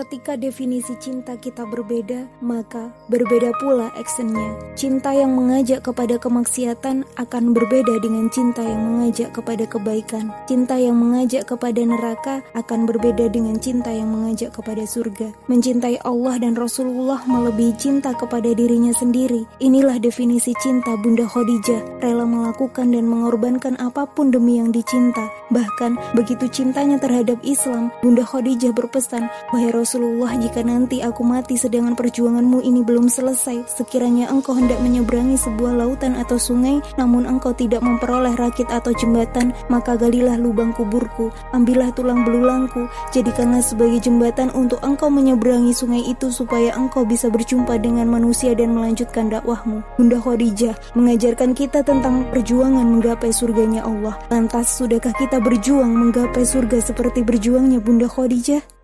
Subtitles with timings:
[0.00, 4.56] Ketika definisi cinta kita berbeda, maka berbeda pula actionnya.
[4.72, 10.32] Cinta yang mengajak kepada kemaksiatan akan berbeda dengan cinta yang mengajak kepada kebaikan.
[10.48, 15.36] Cinta yang mengajak kepada neraka akan berbeda dengan cinta yang mengajak kepada surga.
[15.52, 19.44] Mencintai Allah dan Rasulullah melebihi cinta kepada dirinya sendiri.
[19.60, 25.28] Inilah definisi cinta Bunda Khadijah, rela melakukan dan mengorbankan apa pun demi yang dicinta.
[25.52, 31.58] Bahkan begitu cintanya terhadap Islam, Bunda Khadijah berpesan, "Wahai Rasul Rasulullah, jika nanti aku mati
[31.58, 37.50] sedangkan perjuanganmu ini belum selesai, sekiranya engkau hendak menyeberangi sebuah lautan atau sungai, namun engkau
[37.50, 44.54] tidak memperoleh rakit atau jembatan, maka galilah lubang kuburku, ambillah tulang belulangku, jadikanlah sebagai jembatan
[44.54, 49.82] untuk engkau menyeberangi sungai itu supaya engkau bisa berjumpa dengan manusia dan melanjutkan dakwahmu.
[49.98, 54.14] Bunda Khadijah mengajarkan kita tentang perjuangan menggapai surganya Allah.
[54.30, 58.79] Lantas, sudahkah kita berjuang menggapai surga seperti berjuangnya Bunda Khadijah?